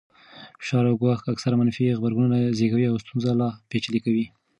فشار 0.59 0.83
او 0.89 0.95
ګواښ 1.01 1.19
اکثراً 1.33 1.55
منفي 1.61 1.85
غبرګون 1.97 2.31
زېږوي 2.57 2.85
او 2.89 2.95
ستونزه 3.03 3.31
لا 3.39 3.49
پېچلې 3.69 3.99
کوي. 4.05 4.25